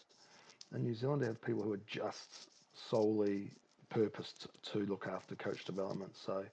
[0.74, 1.22] in New Zealand.
[1.22, 2.50] To have people who are just
[2.90, 3.52] solely
[3.90, 6.12] purposed to look after coach development.
[6.16, 6.44] So,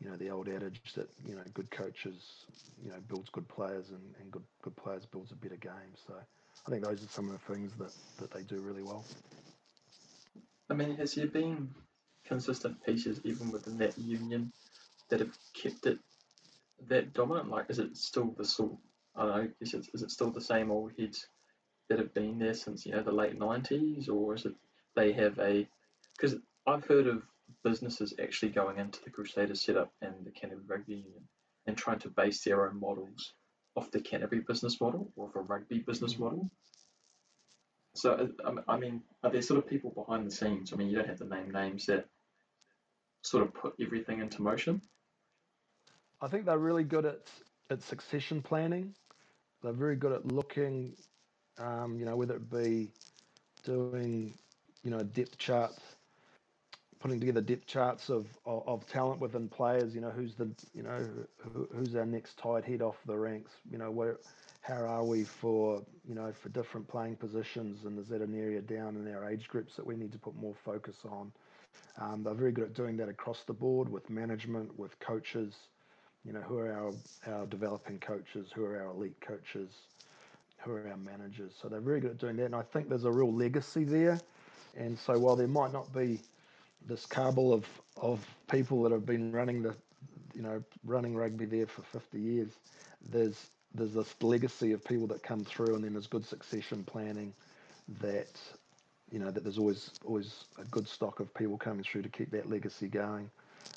[0.00, 2.44] you know, the old adage that you know good coaches,
[2.82, 5.94] you know, builds good players, and, and good good players builds a better game.
[6.06, 6.14] So,
[6.66, 9.04] I think those are some of the things that that they do really well.
[10.70, 11.70] I mean, has there been
[12.26, 14.52] consistent pieces even within that union
[15.08, 15.98] that have kept it
[16.88, 17.50] that dominant?
[17.50, 18.76] Like, is it still the sort?
[19.16, 19.50] I don't know.
[19.60, 21.26] Is it, is it still the same old heads
[21.88, 24.54] that have been there since you know the late nineties, or is it
[24.94, 25.66] they have a?
[26.16, 27.22] Because I've heard of
[27.64, 31.28] businesses actually going into the Crusaders setup and the Canterbury Rugby Union
[31.66, 33.34] and trying to base their own models
[33.76, 36.24] off the Canterbury business model or off a rugby business mm-hmm.
[36.24, 36.50] model.
[37.94, 38.30] So,
[38.68, 40.72] I mean, are there sort of people behind the scenes?
[40.72, 42.06] I mean, you don't have to name names that
[43.22, 44.80] sort of put everything into motion.
[46.20, 47.28] I think they're really good at,
[47.70, 48.94] at succession planning.
[49.62, 50.94] They're very good at looking,
[51.58, 52.92] um, you know, whether it be
[53.64, 54.34] doing,
[54.84, 55.80] you know, depth charts,
[57.00, 59.94] putting together depth charts of, of, of talent within players.
[59.94, 61.06] You know, who's the, you know,
[61.38, 63.52] who, who's our next tight head off the ranks.
[63.70, 64.16] You know, where,
[64.60, 68.60] how are we for, you know, for different playing positions, and is that an area
[68.60, 71.32] down in our age groups that we need to put more focus on?
[72.00, 75.54] Um, they're very good at doing that across the board with management, with coaches.
[76.24, 76.92] You know, who are our,
[77.32, 78.48] our developing coaches?
[78.54, 79.70] Who are our elite coaches?
[80.58, 81.52] Who are our managers?
[81.60, 82.46] So they're very good at doing that.
[82.46, 84.20] And I think there's a real legacy there.
[84.76, 86.20] And so while there might not be
[86.88, 89.74] this cabal of, of people that have been running the,
[90.34, 92.48] you know, running rugby there for 50 years,
[93.10, 97.34] there's there's this legacy of people that come through, and then there's good succession planning
[98.00, 98.40] that
[99.10, 102.30] you know that there's always always a good stock of people coming through to keep
[102.30, 103.30] that legacy going.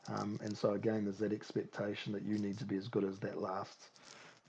[0.08, 3.20] Um, and so again, there's that expectation that you need to be as good as
[3.20, 3.90] that last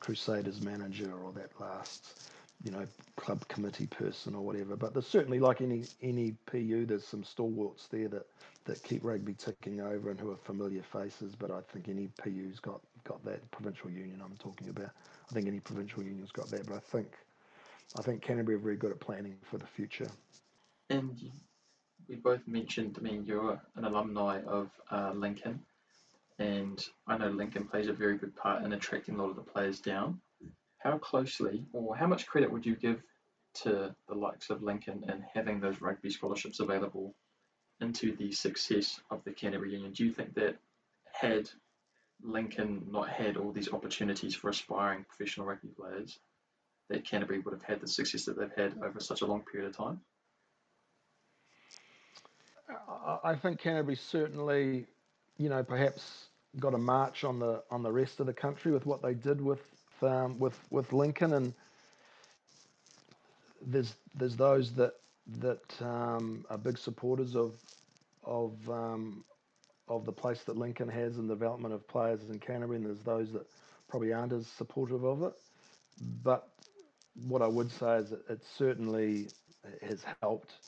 [0.00, 2.22] Crusaders manager or that last
[2.64, 4.76] you know club committee person or whatever.
[4.76, 8.26] But there's certainly like any any PU, there's some stalwarts there that
[8.64, 11.34] that keep rugby ticking over and who are familiar faces.
[11.34, 14.90] But I think any PU's got got that provincial union I'm talking about.
[15.30, 16.66] I think any provincial union's got that.
[16.66, 17.08] But I think
[17.98, 20.08] I think Canterbury are very good at planning for the future.
[20.90, 21.18] And
[22.08, 25.60] we both mentioned, I mean, you're an alumni of uh, Lincoln,
[26.38, 29.42] and I know Lincoln plays a very good part in attracting a lot of the
[29.42, 30.20] players down.
[30.82, 33.02] How closely, or how much credit would you give
[33.62, 37.14] to the likes of Lincoln in having those rugby scholarships available
[37.80, 39.92] into the success of the Canterbury Union?
[39.92, 40.56] Do you think that
[41.12, 41.48] had
[42.22, 46.18] Lincoln not had all these opportunities for aspiring professional rugby players,
[46.88, 49.68] that Canterbury would have had the success that they've had over such a long period
[49.68, 50.00] of time?
[53.24, 54.86] I think Canterbury certainly,
[55.36, 58.84] you know, perhaps got a march on the on the rest of the country with
[58.84, 59.60] what they did with
[60.04, 61.54] um, with with Lincoln, and
[63.60, 64.94] there's there's those that
[65.38, 67.58] that um, are big supporters of
[68.24, 69.24] of um,
[69.88, 73.02] of the place that Lincoln has in the development of players in Canterbury, and there's
[73.02, 73.46] those that
[73.88, 75.34] probably aren't as supportive of it.
[76.22, 76.48] But
[77.14, 79.32] what I would say is it certainly
[79.82, 80.60] has helped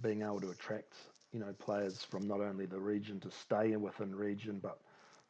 [0.00, 0.94] being able to attract
[1.32, 4.78] you know players from not only the region to stay within region, but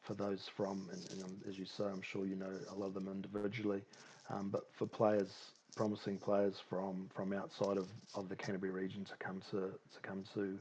[0.03, 2.93] for those from, and, and as you say, I'm sure you know a lot of
[2.93, 3.81] them individually,
[4.29, 5.29] um, but for players,
[5.75, 10.23] promising players from from outside of, of the Canterbury region to come to to come
[10.33, 10.57] to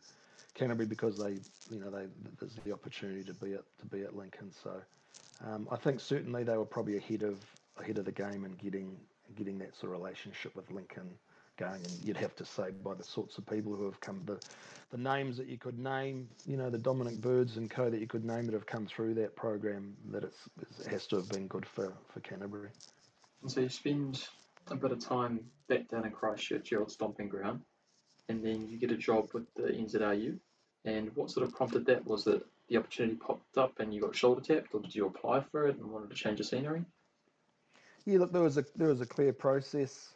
[0.54, 1.38] Canterbury because they,
[1.70, 2.06] you know, they
[2.38, 4.50] there's the opportunity to be at to be at Lincoln.
[4.62, 4.70] So
[5.46, 7.38] um, I think certainly they were probably ahead of
[7.78, 8.96] ahead of the game in getting
[9.36, 11.10] getting that sort of relationship with Lincoln
[11.56, 11.74] going.
[11.74, 14.38] And you'd have to say by the sorts of people who have come, the
[14.92, 18.06] the names that you could name, you know, the Dominic Birds and co that you
[18.06, 20.36] could name that have come through that program, that it's,
[20.80, 22.68] it has to have been good for, for Canterbury.
[23.40, 24.28] And so you spend
[24.70, 27.62] a bit of time back down in Christchurch, your old stomping ground,
[28.28, 30.38] and then you get a job with the NZRU.
[30.84, 32.04] And what sort of prompted that?
[32.04, 35.40] Was it the opportunity popped up and you got shoulder tapped, or did you apply
[35.40, 36.84] for it and wanted to change the scenery?
[38.04, 40.12] Yeah, look, there was a there was a clear process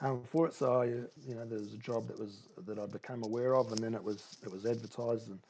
[0.00, 0.54] um, for it.
[0.54, 3.72] So I, you know, there was a job that was that I became aware of,
[3.72, 5.40] and then it was it was advertised, and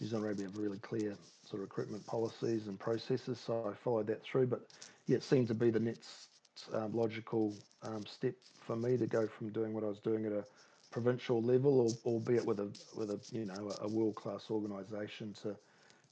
[0.00, 3.40] New Zealand Rugby have really clear sort of recruitment policies and processes.
[3.40, 4.62] So I followed that through, but
[5.06, 6.30] yeah, it seemed to be the next
[6.72, 10.32] um, logical um, step for me to go from doing what I was doing at
[10.32, 10.44] a
[10.90, 15.56] provincial level, albeit with a with a you know a world class organisation, to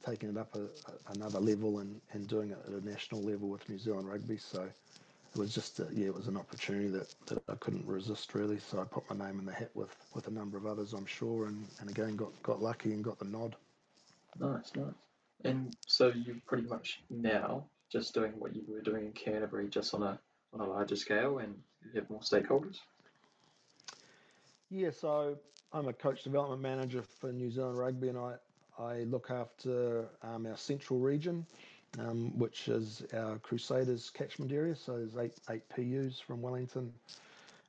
[0.05, 3.49] taking it up a, a, another level and, and doing it at a national level
[3.49, 4.37] with New Zealand Rugby.
[4.37, 4.69] So
[5.35, 8.59] it was just a, yeah, it was an opportunity that, that I couldn't resist really.
[8.59, 11.07] So I put my name in the hat with, with a number of others, I'm
[11.07, 13.57] sure, and, and again got, got lucky and got the nod.
[14.39, 14.95] Nice, nice.
[15.45, 19.95] And so you're pretty much now just doing what you were doing in Canterbury, just
[19.95, 20.19] on a
[20.55, 22.79] on a larger scale, and you have more stakeholders.
[24.71, 25.39] Yeah, so
[25.73, 28.35] I'm a coach development manager for New Zealand Rugby, and I
[28.79, 31.47] I look after um, our central region
[31.99, 34.75] um, which is our Crusaders catchment area.
[34.75, 36.93] So there's eight eight PUs from Wellington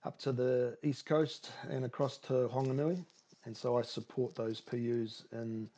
[0.06, 3.04] up to the east coast and across to Whanganui,
[3.46, 5.70] and so I support those PUs in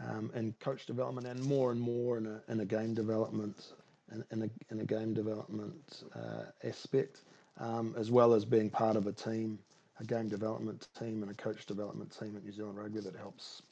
[0.00, 3.72] um, in coach development and more and more in a in a game development
[4.12, 7.20] in, in a in a game development uh, aspect,
[7.58, 9.58] um, as well as being part of a team,
[10.00, 13.62] a game development team and a coach development team at New Zealand Rugby that helps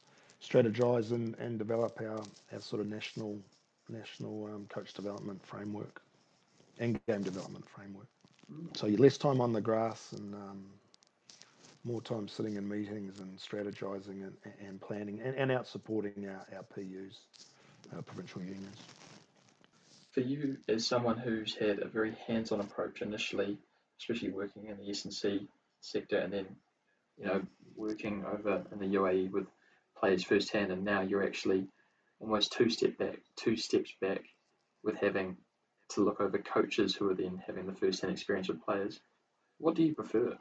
[0.41, 3.39] strategize and, and develop our, our sort of national
[3.89, 6.01] national um, coach development framework
[6.79, 8.07] and game development framework.
[8.75, 10.65] So you less time on the grass and um,
[11.83, 14.33] more time sitting in meetings and strategizing and,
[14.65, 17.19] and planning and, and out supporting our, our PUs,
[17.95, 18.77] our provincial unions.
[20.11, 23.57] For you, as someone who's had a very hands-on approach initially,
[23.99, 25.47] especially working in the S&C
[25.81, 26.45] sector and then,
[27.17, 27.41] you know,
[27.75, 29.47] working over in the UAE with
[29.97, 31.67] players firsthand, and now you're actually
[32.23, 34.21] almost two step back, two steps back,
[34.83, 35.37] with having
[35.89, 38.99] to look over coaches who are then having the first hand experience with players.
[39.59, 40.37] What do you prefer?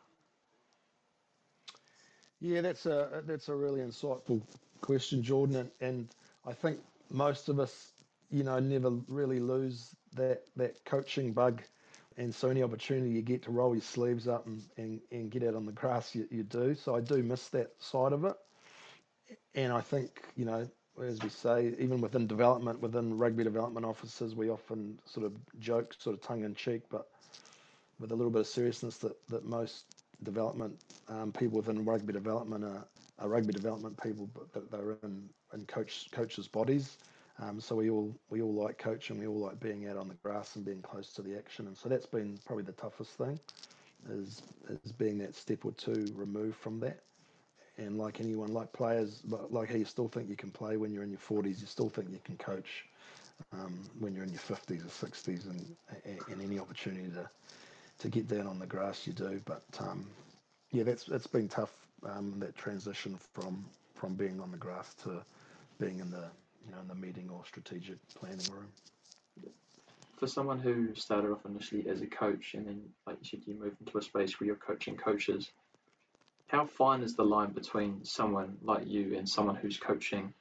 [2.40, 4.42] Yeah, that's a that's a really insightful
[4.80, 6.08] question, Jordan, and, and
[6.46, 7.92] I think most of us,
[8.30, 11.62] you know, never really lose that that coaching bug.
[12.18, 15.42] And so any opportunity you get to roll your sleeves up and, and, and get
[15.44, 16.74] out on the grass, you, you do.
[16.74, 18.36] So I do miss that side of it.
[19.54, 20.68] And I think, you know,
[21.00, 25.94] as we say, even within development, within rugby development offices, we often sort of joke,
[25.98, 27.08] sort of tongue in cheek, but
[27.98, 29.84] with a little bit of seriousness that, that most
[30.22, 30.76] development
[31.08, 32.84] um, people within rugby development are,
[33.18, 36.98] are, rugby development people, but that they're in, in coach coaches' bodies.
[37.40, 40.14] Um, so we all we all like coaching, we all like being out on the
[40.14, 43.40] grass and being close to the action, and so that's been probably the toughest thing,
[44.10, 44.42] is
[44.84, 47.00] is being that step or two removed from that
[47.78, 51.02] and like anyone, like players, like how you still think you can play when you're
[51.02, 52.86] in your 40s, you still think you can coach
[53.52, 55.76] um, when you're in your 50s or 60s, and,
[56.30, 57.28] and any opportunity to
[57.98, 59.40] to get down on the grass, you do.
[59.44, 60.04] But um,
[60.72, 61.72] yeah, that's it's been tough
[62.04, 65.22] um, that transition from from being on the grass to
[65.78, 66.24] being in the
[66.66, 68.68] you know in the meeting or strategic planning room.
[70.16, 73.54] For someone who started off initially as a coach and then, like you said, you
[73.54, 75.50] move into a space where you're coaching coaches
[76.52, 80.34] how fine is the line between someone like you and someone who's coaching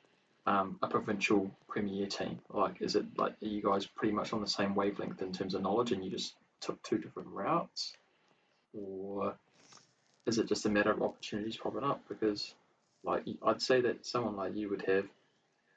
[0.46, 2.38] um, a provincial premier team?
[2.50, 5.56] Like, is it like are you guys pretty much on the same wavelength in terms
[5.56, 7.94] of knowledge, and you just took two different routes,
[8.74, 9.36] or
[10.28, 12.02] is it just a matter of opportunities popping up?
[12.10, 12.56] Because,
[13.06, 15.06] like, I'd say that someone like you would have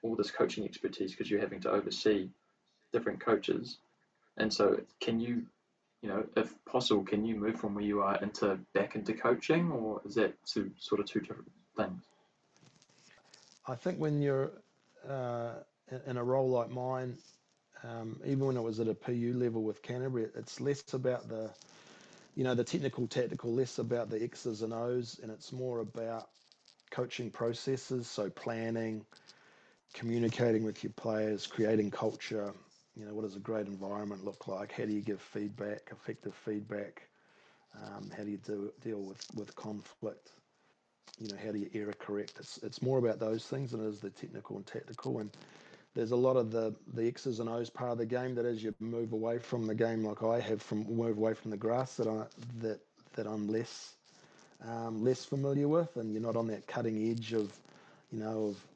[0.03, 2.29] all this coaching expertise because you're having to oversee
[2.93, 3.79] different coaches,
[4.37, 5.47] and so can you
[6.05, 9.73] you know, if possible, can you move from where you are into back into coaching,
[9.73, 12.05] or is that two sort of two different things?
[13.67, 14.53] I think when you're
[15.09, 15.55] uh,
[16.07, 17.17] in a role like mine,
[17.83, 21.51] um, even when it was at a PU level with Canterbury, it's less about the,
[22.35, 26.29] you know, the technical, tactical, less about the X's and O's, and it's more about
[26.91, 29.07] coaching processes, so planning,
[29.95, 32.53] communicating with your players, creating culture,
[32.97, 34.73] you know, what does a great environment look like?
[34.73, 37.03] How do you give feedback, effective feedback?
[37.77, 40.31] Um, how do you do, deal with, with conflict?
[41.19, 42.35] You know, how do you error correct?
[42.39, 45.19] It's, it's more about those things than it is the technical and tactical.
[45.19, 45.31] And
[45.95, 48.63] there's a lot of the, the X's and O's part of the game that as
[48.63, 51.97] you move away from the game, like I have from move away from the grass,
[51.97, 52.25] that I
[52.61, 52.81] that
[53.15, 53.95] that I'm less
[54.67, 57.53] um, less familiar with, and you're not on that cutting edge of,
[58.11, 58.67] you know, of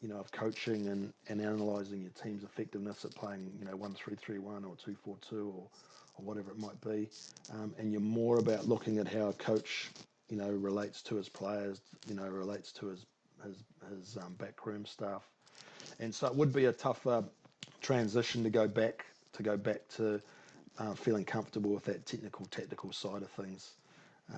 [0.00, 3.94] you know, of coaching and, and analysing your team's effectiveness at playing, you know, one
[3.94, 5.66] three three one or two four two or
[6.18, 7.08] or whatever it might be,
[7.52, 9.90] um, and you're more about looking at how a coach,
[10.28, 13.06] you know, relates to his players, you know, relates to his
[13.44, 13.56] his
[13.90, 15.22] his um, backroom staff,
[15.98, 17.24] and so it would be a tougher
[17.80, 20.20] transition to go back to go back to
[20.78, 23.72] uh, feeling comfortable with that technical tactical side of things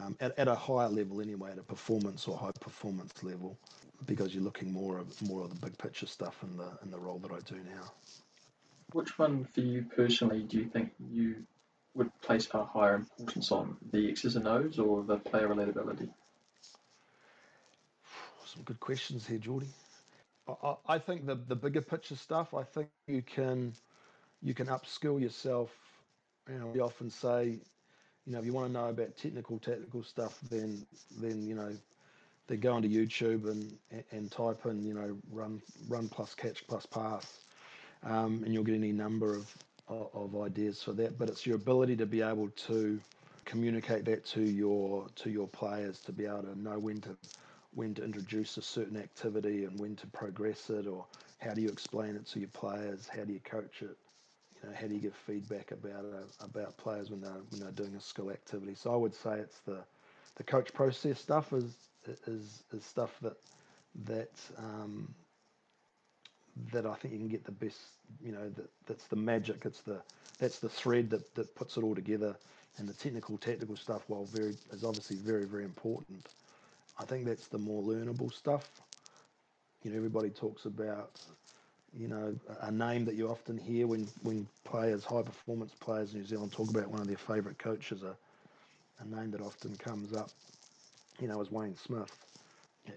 [0.00, 3.56] um, at, at a higher level anyway, at a performance or high performance level,
[4.06, 6.98] because you're looking more of more of the big picture stuff in the in the
[6.98, 7.92] role that I do now.
[8.92, 11.36] Which one for you personally do you think you
[11.94, 16.08] would place a higher importance on, the X's and O's or the player relatability?
[18.44, 19.68] Some good questions here, Geordie.
[20.48, 22.54] I, I think the, the bigger picture stuff.
[22.54, 23.74] I think you can
[24.42, 25.70] you can upskill yourself
[26.50, 27.58] you know, we often say,
[28.26, 31.76] you know, if you want to know about technical, technical stuff, then then you know,
[32.46, 33.78] they go onto YouTube and
[34.12, 37.40] and type in, you know, run run plus catch plus pass,
[38.02, 39.56] um, and you'll get any number of
[39.88, 41.18] of ideas for that.
[41.18, 43.00] But it's your ability to be able to
[43.44, 47.16] communicate that to your to your players to be able to know when to
[47.74, 51.06] when to introduce a certain activity and when to progress it, or
[51.38, 53.08] how do you explain it to your players?
[53.08, 53.96] How do you coach it?
[54.62, 57.94] Know, how do you give feedback about uh, about players when they're when they're doing
[57.96, 58.74] a skill activity?
[58.74, 59.84] So I would say it's the
[60.36, 61.76] the coach process stuff is
[62.26, 63.36] is is stuff that
[64.04, 65.14] that um,
[66.72, 67.80] that I think you can get the best.
[68.22, 69.64] You know, that that's the magic.
[69.64, 70.00] It's the
[70.38, 72.36] that's the thread that, that puts it all together.
[72.78, 76.34] And the technical, tactical stuff, while very is obviously very very important.
[76.98, 78.80] I think that's the more learnable stuff.
[79.82, 81.20] You know, everybody talks about
[81.98, 86.20] you know, a name that you often hear when, when players, high performance players in
[86.20, 88.16] New Zealand talk about one of their favourite coaches, a,
[89.00, 90.30] a name that often comes up,
[91.20, 92.10] you know, is Wayne Smith.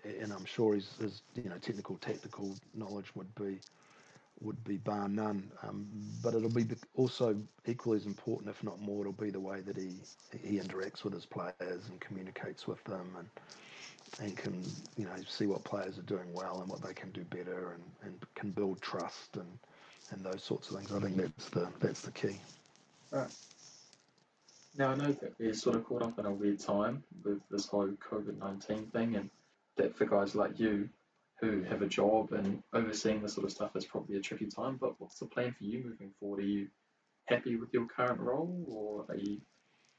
[0.04, 3.60] And I'm sure his, his you know, technical, tactical knowledge would be
[4.42, 5.50] would be bar none.
[5.64, 5.88] Um,
[6.22, 9.78] but it'll be also equally as important, if not more, it'll be the way that
[9.78, 10.02] he
[10.44, 13.30] he interacts with his players and communicates with them and
[14.22, 14.64] and can
[14.98, 17.84] you know see what players are doing well and what they can do better and,
[18.04, 19.60] and can build trust and
[20.12, 20.92] and those sorts of things.
[20.92, 22.40] I think that's the that's the key.
[23.12, 23.30] Right.
[24.78, 27.68] Now I know that we're sort of caught up in a weird time with this
[27.68, 29.30] whole COVID nineteen thing, and
[29.78, 30.90] that for guys like you
[31.42, 34.78] who have a job and overseeing this sort of stuff is probably a tricky time.
[34.80, 36.40] But what's the plan for you moving forward?
[36.40, 36.68] Are you
[37.26, 39.42] happy with your current role, or are you, you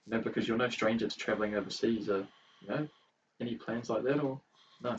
[0.06, 2.26] know, because you're no stranger to traveling overseas, or
[2.60, 2.88] you know,
[3.40, 4.40] any plans like that, or
[4.82, 4.96] no?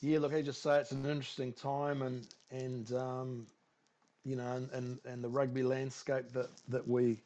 [0.00, 3.46] Yeah, look, I just say it's an interesting time, and and um,
[4.24, 7.18] you know, and, and, and the rugby landscape that, that we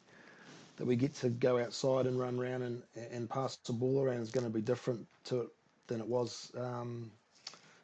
[0.77, 4.21] that we get to go outside and run around and and pass the ball around
[4.21, 5.49] is going to be different to it
[5.87, 7.11] than it was, um,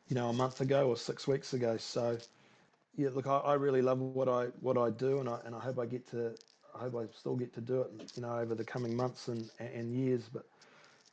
[0.08, 1.78] you know, a month ago or six weeks ago.
[1.78, 2.18] So,
[2.96, 5.60] yeah, look, I, I really love what I what I do, and I and I
[5.60, 6.34] hope I get to
[6.76, 9.50] I hope I still get to do it, you know, over the coming months and
[9.60, 10.46] and years, but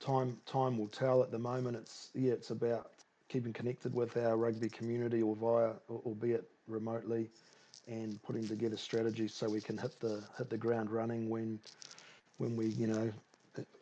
[0.04, 1.22] time time will tell.
[1.22, 2.92] At the moment, it's yeah, it's about
[3.28, 7.30] keeping connected with our rugby community, or via, albeit remotely,
[7.88, 11.60] and putting together strategies so we can hit the hit the ground running when
[12.38, 13.12] when we you know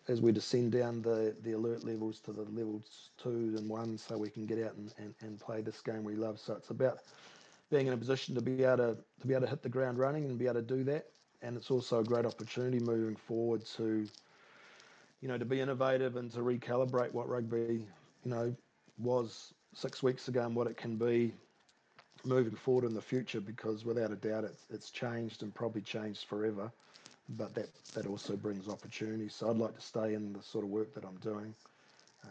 [0.09, 4.19] as we descend down the, the alert levels to the levels two and one so
[4.19, 6.39] we can get out and, and, and play this game we love.
[6.39, 6.99] So it's about
[7.71, 8.89] being in a position to be able to,
[9.21, 11.07] to be able to hit the ground running and be able to do that.
[11.43, 14.07] And it's also a great opportunity moving forward to
[15.23, 17.87] you know, to be innovative and to recalibrate what rugby,
[18.25, 18.55] you know,
[18.99, 21.33] was six weeks ago and what it can be
[22.25, 26.25] moving forward in the future because without a doubt it's, it's changed and probably changed
[26.27, 26.71] forever.
[27.31, 30.71] But that, that also brings opportunities so I'd like to stay in the sort of
[30.71, 31.55] work that I'm doing.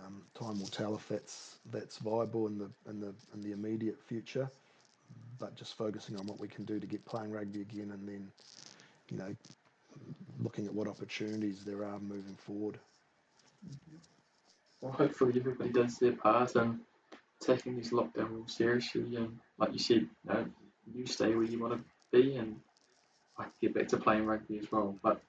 [0.05, 3.99] Um, time will tell if that's that's viable in the in the in the immediate
[4.01, 4.49] future.
[5.39, 8.31] But just focusing on what we can do to get playing rugby again and then
[9.09, 9.35] you know
[10.41, 12.79] looking at what opportunities there are moving forward.
[14.81, 16.79] Well, hopefully everybody does their part and
[17.39, 19.15] taking these lockdown rules seriously.
[19.15, 20.45] And like you said, you, know,
[20.93, 21.81] you stay where you want to
[22.11, 22.55] be, and
[23.37, 24.95] I can get back to playing rugby as well.
[25.03, 25.21] But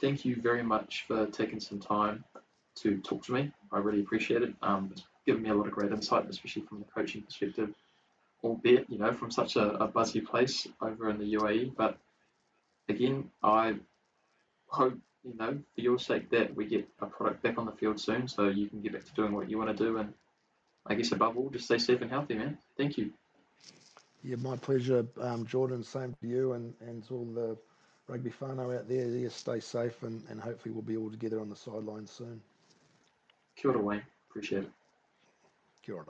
[0.00, 2.24] thank you very much for taking some time
[2.76, 3.50] to talk to me.
[3.72, 4.54] I really appreciate it.
[4.62, 7.70] Um, it's given me a lot of great insight, especially from the coaching perspective,
[8.44, 11.74] albeit you know from such a, a buzzy place over in the UAE.
[11.76, 11.98] But
[12.88, 13.76] again, I
[14.66, 14.94] hope,
[15.24, 18.28] you know, for your sake that we get a product back on the field soon
[18.28, 19.98] so you can get back to doing what you want to do.
[19.98, 20.12] And
[20.86, 22.58] I guess above all, just stay safe and healthy, man.
[22.76, 23.12] Thank you.
[24.22, 25.82] Yeah, my pleasure, um, Jordan.
[25.82, 27.56] Same to you and, and to all the
[28.08, 29.06] rugby whānau out there.
[29.06, 32.40] Yeah, stay safe and, and hopefully we'll be all together on the sidelines soon.
[33.56, 34.02] Kia ora, Wayne.
[34.30, 34.70] Appreciate it.
[35.82, 36.06] Kia ora.